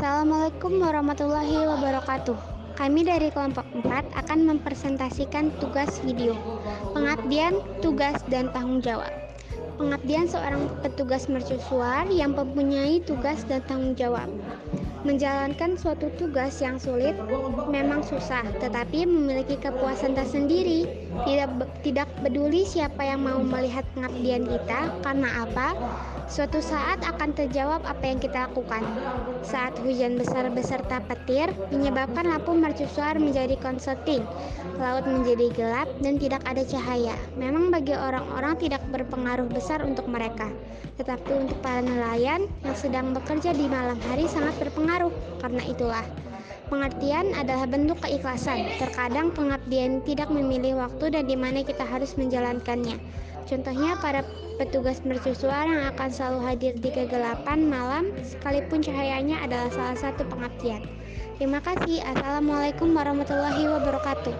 [0.00, 2.32] Assalamualaikum warahmatullahi wabarakatuh.
[2.72, 6.32] Kami dari kelompok 4 akan mempresentasikan tugas video.
[6.96, 9.12] Pengabdian, tugas, dan tanggung jawab.
[9.80, 14.28] Pengabdian seorang petugas mercusuar yang mempunyai tugas dan tanggung jawab.
[15.08, 17.16] Menjalankan suatu tugas yang sulit
[17.72, 20.84] memang susah, tetapi memiliki kepuasan tersendiri.
[21.24, 21.48] Tidak
[21.80, 25.72] tidak peduli siapa yang mau melihat pengabdian kita, karena apa?
[26.28, 28.84] Suatu saat akan terjawab apa yang kita lakukan.
[29.42, 34.22] Saat hujan besar beserta petir menyebabkan lampu mercusuar menjadi konserting,
[34.76, 37.16] laut menjadi gelap dan tidak ada cahaya.
[37.40, 40.50] Memang bagi orang-orang tidak berpengaruh besar untuk mereka,
[40.98, 45.14] tetapi untuk para nelayan yang sedang bekerja di malam hari sangat berpengaruh.
[45.38, 46.02] Karena itulah,
[46.66, 48.66] Pengertian adalah bentuk keikhlasan.
[48.82, 52.98] Terkadang pengabdian tidak memilih waktu dan di mana kita harus menjalankannya.
[53.46, 54.26] Contohnya para
[54.58, 60.82] petugas mercusuar yang akan selalu hadir di kegelapan malam sekalipun cahayanya adalah salah satu pengabdian.
[61.38, 62.06] Terima kasih.
[62.06, 64.34] Assalamualaikum warahmatullahi wabarakatuh.